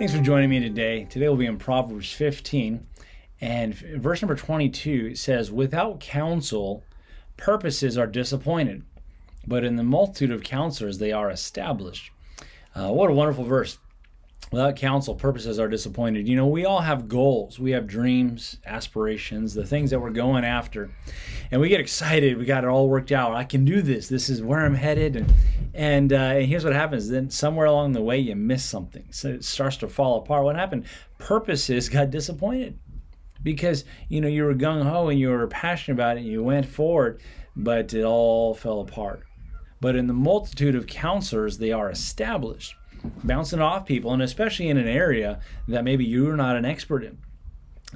Thanks 0.00 0.14
for 0.14 0.22
joining 0.22 0.48
me 0.48 0.60
today. 0.60 1.04
Today 1.04 1.28
we'll 1.28 1.36
be 1.36 1.44
in 1.44 1.58
Proverbs 1.58 2.10
15, 2.10 2.86
and 3.42 3.74
verse 3.74 4.22
number 4.22 4.34
22 4.34 5.14
says, 5.14 5.52
Without 5.52 6.00
counsel, 6.00 6.82
purposes 7.36 7.98
are 7.98 8.06
disappointed, 8.06 8.82
but 9.46 9.62
in 9.62 9.76
the 9.76 9.82
multitude 9.82 10.30
of 10.30 10.42
counselors 10.42 10.96
they 10.96 11.12
are 11.12 11.30
established. 11.30 12.12
Uh, 12.74 12.88
what 12.88 13.10
a 13.10 13.12
wonderful 13.12 13.44
verse. 13.44 13.76
Without 14.50 14.74
counsel, 14.74 15.14
purposes 15.14 15.60
are 15.60 15.68
disappointed. 15.68 16.26
You 16.26 16.34
know, 16.34 16.48
we 16.48 16.64
all 16.64 16.80
have 16.80 17.08
goals. 17.08 17.60
We 17.60 17.70
have 17.70 17.86
dreams, 17.86 18.56
aspirations, 18.66 19.54
the 19.54 19.64
things 19.64 19.90
that 19.90 20.00
we're 20.00 20.10
going 20.10 20.44
after. 20.44 20.90
And 21.52 21.60
we 21.60 21.68
get 21.68 21.78
excited. 21.78 22.36
We 22.36 22.46
got 22.46 22.64
it 22.64 22.66
all 22.66 22.88
worked 22.88 23.12
out. 23.12 23.32
I 23.36 23.44
can 23.44 23.64
do 23.64 23.80
this. 23.80 24.08
This 24.08 24.28
is 24.28 24.42
where 24.42 24.66
I'm 24.66 24.74
headed. 24.74 25.14
And, 25.14 25.32
and, 25.72 26.12
uh, 26.12 26.16
and 26.16 26.46
here's 26.46 26.64
what 26.64 26.72
happens. 26.72 27.08
Then 27.08 27.30
somewhere 27.30 27.66
along 27.66 27.92
the 27.92 28.02
way, 28.02 28.18
you 28.18 28.34
miss 28.34 28.64
something. 28.64 29.06
So 29.12 29.28
it 29.28 29.44
starts 29.44 29.76
to 29.78 29.88
fall 29.88 30.18
apart. 30.18 30.42
What 30.42 30.56
happened? 30.56 30.86
Purposes 31.18 31.88
got 31.88 32.10
disappointed 32.10 32.76
because, 33.44 33.84
you 34.08 34.20
know, 34.20 34.28
you 34.28 34.42
were 34.42 34.54
gung 34.54 34.82
ho 34.82 35.10
and 35.10 35.20
you 35.20 35.28
were 35.28 35.46
passionate 35.46 35.94
about 35.94 36.16
it 36.16 36.20
and 36.20 36.28
you 36.28 36.42
went 36.42 36.66
forward, 36.66 37.22
but 37.54 37.94
it 37.94 38.02
all 38.02 38.54
fell 38.54 38.80
apart. 38.80 39.22
But 39.80 39.94
in 39.94 40.08
the 40.08 40.12
multitude 40.12 40.74
of 40.74 40.88
counselors, 40.88 41.58
they 41.58 41.70
are 41.70 41.88
established 41.88 42.74
bouncing 43.24 43.60
off 43.60 43.86
people, 43.86 44.12
and 44.12 44.22
especially 44.22 44.68
in 44.68 44.76
an 44.76 44.88
area 44.88 45.40
that 45.68 45.84
maybe 45.84 46.04
you're 46.04 46.36
not 46.36 46.56
an 46.56 46.64
expert 46.64 47.04
in. 47.04 47.18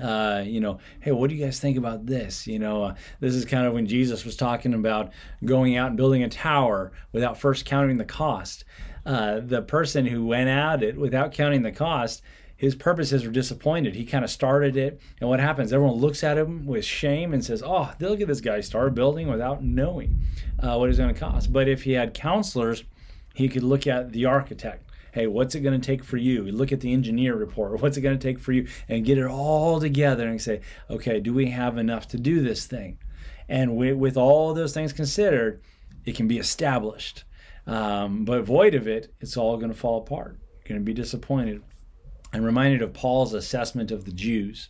Uh, 0.00 0.42
you 0.46 0.60
know, 0.60 0.78
hey, 1.00 1.12
what 1.12 1.28
do 1.28 1.36
you 1.36 1.44
guys 1.44 1.60
think 1.60 1.76
about 1.76 2.06
this? 2.06 2.46
You 2.46 2.58
know, 2.58 2.84
uh, 2.84 2.94
this 3.20 3.34
is 3.34 3.44
kind 3.44 3.66
of 3.66 3.74
when 3.74 3.86
Jesus 3.86 4.24
was 4.24 4.36
talking 4.36 4.72
about 4.72 5.12
going 5.44 5.76
out 5.76 5.88
and 5.88 5.96
building 5.96 6.22
a 6.22 6.28
tower 6.28 6.92
without 7.12 7.36
first 7.36 7.66
counting 7.66 7.98
the 7.98 8.04
cost. 8.04 8.64
Uh, 9.04 9.40
the 9.40 9.60
person 9.60 10.06
who 10.06 10.24
went 10.24 10.48
at 10.48 10.82
it 10.82 10.96
without 10.96 11.32
counting 11.32 11.62
the 11.62 11.72
cost, 11.72 12.22
his 12.56 12.74
purposes 12.74 13.26
were 13.26 13.32
disappointed. 13.32 13.94
He 13.94 14.04
kind 14.04 14.24
of 14.24 14.30
started 14.30 14.76
it, 14.76 15.00
and 15.20 15.28
what 15.28 15.40
happens? 15.40 15.72
Everyone 15.72 15.96
looks 15.96 16.22
at 16.22 16.38
him 16.38 16.64
with 16.64 16.84
shame 16.84 17.34
and 17.34 17.44
says, 17.44 17.62
"Oh, 17.62 17.92
look 17.98 18.20
at 18.20 18.28
this 18.28 18.40
guy 18.40 18.60
start 18.60 18.94
building 18.94 19.28
without 19.28 19.64
knowing 19.64 20.20
uh, 20.60 20.76
what 20.76 20.88
it's 20.88 20.98
going 20.98 21.12
to 21.12 21.20
cost." 21.20 21.52
But 21.52 21.68
if 21.68 21.82
he 21.82 21.92
had 21.92 22.14
counselors, 22.14 22.84
he 23.34 23.48
could 23.48 23.64
look 23.64 23.86
at 23.86 24.12
the 24.12 24.26
architect 24.26 24.88
hey, 25.12 25.26
what's 25.26 25.54
it 25.54 25.60
going 25.60 25.78
to 25.78 25.86
take 25.86 26.02
for 26.02 26.16
you? 26.16 26.42
look 26.50 26.72
at 26.72 26.80
the 26.80 26.92
engineer 26.92 27.34
report. 27.34 27.80
What's 27.80 27.96
it 27.96 28.00
going 28.00 28.18
to 28.18 28.22
take 28.22 28.38
for 28.38 28.52
you? 28.52 28.66
And 28.88 29.04
get 29.04 29.18
it 29.18 29.26
all 29.26 29.78
together 29.78 30.26
and 30.26 30.40
say, 30.40 30.60
okay, 30.90 31.20
do 31.20 31.32
we 31.32 31.50
have 31.50 31.78
enough 31.78 32.08
to 32.08 32.18
do 32.18 32.42
this 32.42 32.66
thing? 32.66 32.98
And 33.48 33.76
we, 33.76 33.92
with 33.92 34.16
all 34.16 34.54
those 34.54 34.72
things 34.72 34.92
considered, 34.92 35.62
it 36.04 36.16
can 36.16 36.28
be 36.28 36.38
established. 36.38 37.24
Um, 37.66 38.24
but 38.24 38.42
void 38.42 38.74
of 38.74 38.88
it, 38.88 39.14
it's 39.20 39.36
all 39.36 39.56
going 39.56 39.72
to 39.72 39.78
fall 39.78 39.98
apart. 39.98 40.38
You're 40.64 40.76
going 40.76 40.80
to 40.80 40.84
be 40.84 40.94
disappointed. 40.94 41.62
I'm 42.32 42.44
reminded 42.44 42.82
of 42.82 42.94
Paul's 42.94 43.34
assessment 43.34 43.90
of 43.90 44.04
the 44.04 44.12
Jews. 44.12 44.68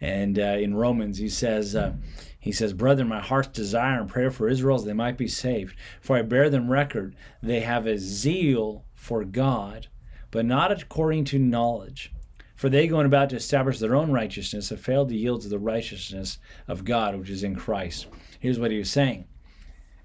And 0.00 0.38
uh, 0.38 0.56
in 0.58 0.74
Romans, 0.74 1.18
he 1.18 1.28
says, 1.28 1.76
uh, 1.76 1.94
he 2.38 2.50
says, 2.50 2.72
Brethren, 2.72 3.08
my 3.08 3.20
heart's 3.20 3.48
desire 3.48 4.00
and 4.00 4.08
prayer 4.08 4.30
for 4.30 4.48
Israel 4.48 4.76
is 4.76 4.84
they 4.84 4.92
might 4.92 5.16
be 5.16 5.28
saved. 5.28 5.76
For 6.00 6.16
I 6.16 6.22
bear 6.22 6.50
them 6.50 6.70
record, 6.70 7.14
they 7.40 7.60
have 7.60 7.86
a 7.86 7.98
zeal 7.98 8.84
for 8.94 9.24
God, 9.24 9.86
but 10.30 10.44
not 10.44 10.72
according 10.72 11.24
to 11.26 11.38
knowledge. 11.38 12.12
For 12.56 12.68
they, 12.68 12.86
going 12.86 13.06
about 13.06 13.30
to 13.30 13.36
establish 13.36 13.78
their 13.78 13.94
own 13.94 14.12
righteousness, 14.12 14.68
have 14.68 14.80
failed 14.80 15.08
to 15.08 15.16
yield 15.16 15.42
to 15.42 15.48
the 15.48 15.58
righteousness 15.58 16.38
of 16.68 16.84
God, 16.84 17.16
which 17.16 17.30
is 17.30 17.42
in 17.42 17.56
Christ. 17.56 18.06
Here's 18.38 18.58
what 18.58 18.70
he 18.70 18.78
was 18.78 18.90
saying 18.90 19.26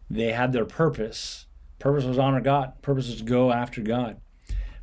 they 0.09 0.31
had 0.31 0.53
their 0.53 0.65
purpose. 0.65 1.45
Purpose 1.79 2.05
was 2.05 2.17
honor 2.17 2.41
God, 2.41 2.81
purpose 2.81 3.07
was 3.07 3.17
to 3.17 3.23
go 3.23 3.51
after 3.51 3.81
God. 3.81 4.19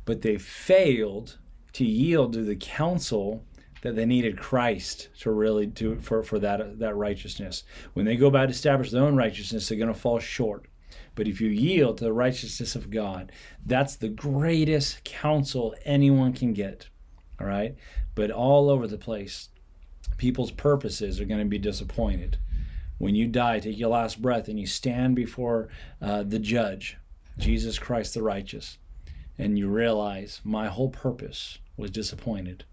But 0.05 0.21
they 0.21 0.37
failed 0.37 1.37
to 1.75 1.85
yield 1.85 2.31
to 2.31 2.41
the 2.41 2.55
counsel 2.55 3.43
that 3.81 3.97
they 3.97 4.05
needed 4.05 4.37
Christ 4.37 5.09
to 5.19 5.29
really 5.29 5.65
do 5.65 5.99
for, 5.99 6.23
for 6.23 6.39
that, 6.39 6.79
that 6.79 6.95
righteousness. 6.95 7.65
When 7.91 8.05
they 8.05 8.15
go 8.15 8.27
about 8.27 8.45
to 8.45 8.51
establish 8.51 8.91
their 8.91 9.03
own 9.03 9.17
righteousness, 9.17 9.67
they're 9.67 9.77
going 9.77 9.93
to 9.93 9.99
fall 9.99 10.19
short. 10.19 10.67
But 11.15 11.27
if 11.27 11.41
you 11.41 11.49
yield 11.49 11.97
to 11.97 12.05
the 12.05 12.13
righteousness 12.13 12.77
of 12.77 12.89
God, 12.89 13.33
that's 13.65 13.97
the 13.97 14.07
greatest 14.07 15.03
counsel 15.03 15.75
anyone 15.83 16.31
can 16.31 16.53
get. 16.53 16.87
All 17.41 17.47
right? 17.47 17.75
But 18.15 18.31
all 18.31 18.69
over 18.69 18.87
the 18.87 18.97
place, 18.97 19.49
people's 20.15 20.51
purposes 20.51 21.19
are 21.19 21.25
going 21.25 21.41
to 21.41 21.45
be 21.45 21.57
disappointed. 21.57 22.37
When 22.99 23.15
you 23.15 23.27
die, 23.27 23.59
take 23.59 23.77
your 23.77 23.89
last 23.89 24.21
breath, 24.21 24.47
and 24.47 24.57
you 24.57 24.65
stand 24.65 25.17
before 25.17 25.67
uh, 26.01 26.23
the 26.23 26.39
judge, 26.39 26.97
Jesus 27.37 27.77
Christ 27.77 28.13
the 28.13 28.23
righteous, 28.23 28.77
and 29.37 29.57
you 29.57 29.67
realize 29.67 30.41
my 30.43 30.67
whole 30.67 30.89
purpose 30.89 31.59
was 31.77 31.91
disappointed. 31.91 32.63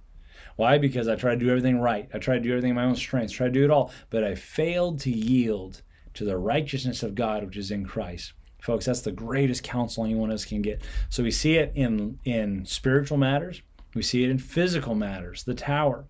Why? 0.57 0.79
Because 0.79 1.09
I 1.09 1.17
tried 1.17 1.41
to 1.41 1.45
do 1.45 1.51
everything 1.51 1.81
right. 1.81 2.09
I 2.13 2.19
tried 2.19 2.39
to 2.39 2.43
do 2.43 2.51
everything 2.51 2.71
in 2.71 2.77
my 2.77 2.85
own 2.85 2.97
strength, 2.97 3.33
tried 3.33 3.55
to 3.55 3.61
do 3.61 3.65
it 3.65 3.71
all, 3.71 3.91
but 4.11 4.25
I 4.25 4.35
failed 4.35 5.01
to 5.01 5.11
yield 5.11 5.83
to 6.15 6.25
the 6.25 6.37
righteousness 6.37 7.03
of 7.03 7.15
God 7.15 7.45
which 7.45 7.57
is 7.57 7.71
in 7.71 7.85
Christ. 7.85 8.33
Folks, 8.61 8.85
that's 8.85 9.01
the 9.01 9.13
greatest 9.13 9.65
counsel 9.65 10.05
anyone 10.05 10.31
else 10.31 10.45
can 10.45 10.63
get. 10.63 10.83
So 11.09 11.23
we 11.23 11.33
see 11.33 11.57
it 11.57 11.73
in 11.75 12.19
in 12.25 12.65
spiritual 12.65 13.19
matters, 13.19 13.63
we 13.95 14.03
see 14.03 14.25
it 14.25 14.31
in 14.31 14.39
physical 14.39 14.95
matters, 14.95 15.43
the 15.45 15.55
tower, 15.55 16.05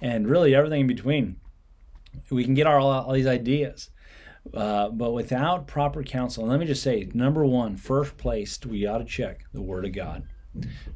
and 0.00 0.28
really 0.28 0.54
everything 0.54 0.80
in 0.80 0.86
between. 0.86 1.36
We 2.30 2.44
can 2.44 2.54
get 2.54 2.66
our, 2.66 2.80
all 2.80 3.12
these 3.12 3.26
ideas. 3.26 3.90
Uh, 4.52 4.88
but 4.88 5.12
without 5.12 5.66
proper 5.66 6.02
counsel, 6.02 6.46
let 6.46 6.58
me 6.60 6.66
just 6.66 6.82
say 6.82 7.08
number 7.14 7.44
one, 7.44 7.76
first 7.76 8.16
place, 8.16 8.58
we 8.66 8.86
ought 8.86 8.98
to 8.98 9.04
check 9.04 9.44
the 9.52 9.62
Word 9.62 9.84
of 9.84 9.92
God. 9.92 10.24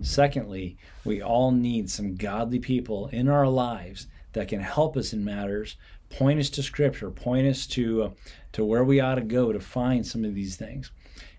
Secondly, 0.02 0.76
we 1.04 1.22
all 1.22 1.50
need 1.50 1.88
some 1.88 2.14
godly 2.14 2.58
people 2.58 3.08
in 3.08 3.28
our 3.28 3.48
lives 3.48 4.06
that 4.32 4.48
can 4.48 4.60
help 4.60 4.96
us 4.96 5.12
in 5.12 5.24
matters, 5.24 5.76
point 6.10 6.38
us 6.38 6.50
to 6.50 6.62
Scripture, 6.62 7.10
point 7.10 7.46
us 7.46 7.66
to 7.68 8.02
uh, 8.02 8.10
to 8.52 8.64
where 8.64 8.84
we 8.84 9.00
ought 9.00 9.14
to 9.14 9.22
go 9.22 9.52
to 9.52 9.60
find 9.60 10.06
some 10.06 10.24
of 10.24 10.34
these 10.34 10.56
things, 10.56 10.90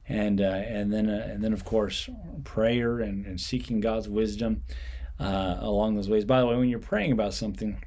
and 0.07 0.41
uh, 0.41 0.45
and 0.45 0.91
then 0.91 1.09
uh, 1.09 1.27
and 1.29 1.43
then 1.43 1.53
of 1.53 1.63
course 1.63 2.09
prayer 2.43 2.99
and, 2.99 3.25
and 3.25 3.39
seeking 3.39 3.79
God's 3.79 4.09
wisdom 4.09 4.63
uh, 5.19 5.57
along 5.59 5.95
those 5.95 6.09
ways. 6.09 6.25
By 6.25 6.39
the 6.39 6.47
way, 6.47 6.55
when 6.55 6.69
you're 6.69 6.79
praying 6.79 7.11
about 7.11 7.33
something. 7.33 7.83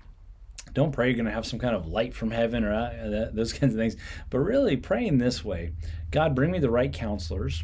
Don't 0.75 0.93
pray 0.93 1.09
you're 1.09 1.17
going 1.17 1.27
to 1.27 1.33
have 1.33 1.47
some 1.47 1.59
kind 1.59 1.75
of 1.75 1.87
light 1.87 2.15
from 2.15 2.31
heaven 2.31 2.65
or 2.65 2.73
uh, 2.73 3.31
those 3.33 3.53
kinds 3.59 3.75
of 3.75 3.79
things, 3.79 3.97
but 4.29 4.39
really 4.39 4.77
praying 4.77 5.19
this 5.19 5.45
way 5.45 5.73
God, 6.11 6.35
bring 6.35 6.51
me 6.51 6.59
the 6.59 6.71
right 6.71 6.93
counselors. 6.93 7.63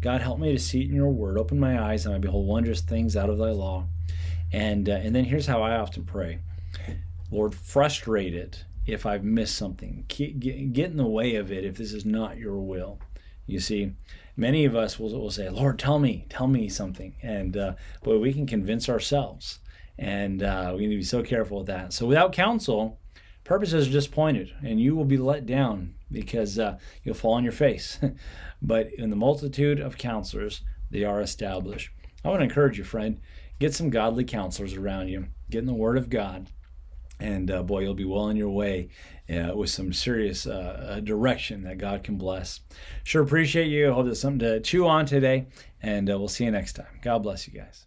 God, 0.00 0.20
help 0.20 0.38
me 0.38 0.52
to 0.52 0.58
see 0.58 0.82
it 0.82 0.88
in 0.88 0.94
your 0.94 1.10
word. 1.10 1.38
Open 1.38 1.58
my 1.58 1.82
eyes 1.82 2.06
and 2.06 2.14
I 2.14 2.18
behold 2.18 2.46
wondrous 2.46 2.80
things 2.80 3.16
out 3.16 3.30
of 3.30 3.38
thy 3.38 3.50
law. 3.50 3.86
And, 4.52 4.88
uh, 4.88 4.92
and 4.92 5.14
then 5.14 5.24
here's 5.24 5.46
how 5.46 5.62
I 5.62 5.76
often 5.76 6.04
pray 6.04 6.40
Lord, 7.30 7.54
frustrate 7.54 8.34
it 8.34 8.64
if 8.86 9.04
I've 9.04 9.24
missed 9.24 9.56
something. 9.56 10.04
Get, 10.08 10.38
get 10.72 10.90
in 10.90 10.96
the 10.96 11.06
way 11.06 11.34
of 11.36 11.50
it 11.50 11.64
if 11.64 11.76
this 11.76 11.92
is 11.92 12.04
not 12.04 12.38
your 12.38 12.58
will. 12.58 13.00
You 13.46 13.60
see, 13.60 13.92
many 14.36 14.64
of 14.64 14.76
us 14.76 14.98
will, 14.98 15.10
will 15.18 15.30
say, 15.30 15.48
Lord, 15.48 15.78
tell 15.78 15.98
me, 15.98 16.26
tell 16.28 16.46
me 16.46 16.68
something. 16.68 17.14
And 17.22 17.56
uh, 17.56 17.74
boy, 18.02 18.18
we 18.18 18.32
can 18.32 18.46
convince 18.46 18.88
ourselves. 18.88 19.58
And 19.98 20.42
uh, 20.42 20.72
we 20.74 20.86
need 20.86 20.94
to 20.94 20.98
be 20.98 21.04
so 21.04 21.22
careful 21.22 21.58
with 21.58 21.66
that. 21.68 21.92
So 21.92 22.06
without 22.06 22.32
counsel, 22.32 22.98
purposes 23.44 23.88
are 23.88 23.92
disappointed 23.92 24.52
and 24.62 24.80
you 24.80 24.94
will 24.94 25.04
be 25.04 25.16
let 25.16 25.46
down 25.46 25.94
because 26.10 26.58
uh, 26.58 26.78
you'll 27.02 27.14
fall 27.14 27.34
on 27.34 27.44
your 27.44 27.52
face. 27.52 27.98
but 28.62 28.92
in 28.94 29.10
the 29.10 29.16
multitude 29.16 29.80
of 29.80 29.98
counselors, 29.98 30.62
they 30.90 31.04
are 31.04 31.20
established. 31.20 31.90
I 32.24 32.28
want 32.28 32.40
to 32.40 32.44
encourage 32.44 32.78
you, 32.78 32.84
friend, 32.84 33.20
get 33.58 33.74
some 33.74 33.90
godly 33.90 34.24
counselors 34.24 34.74
around 34.74 35.08
you. 35.08 35.26
Get 35.48 35.60
in 35.60 35.66
the 35.66 35.74
Word 35.74 35.96
of 35.96 36.10
God 36.10 36.50
and 37.20 37.50
uh, 37.50 37.62
boy, 37.62 37.80
you'll 37.80 37.94
be 37.94 38.04
well 38.04 38.24
on 38.24 38.36
your 38.36 38.50
way 38.50 38.88
uh, 39.30 39.52
with 39.54 39.70
some 39.70 39.92
serious 39.92 40.46
uh, 40.46 40.96
uh, 40.96 41.00
direction 41.00 41.62
that 41.62 41.78
God 41.78 42.04
can 42.04 42.16
bless. 42.16 42.60
Sure 43.04 43.22
appreciate 43.22 43.68
you. 43.68 43.90
I 43.90 43.94
hope 43.94 44.04
there's 44.04 44.20
something 44.20 44.40
to 44.40 44.60
chew 44.60 44.86
on 44.86 45.06
today, 45.06 45.46
and 45.82 46.10
uh, 46.10 46.18
we'll 46.18 46.28
see 46.28 46.44
you 46.44 46.50
next 46.50 46.74
time. 46.74 47.00
God 47.02 47.22
bless 47.22 47.48
you 47.48 47.54
guys. 47.58 47.86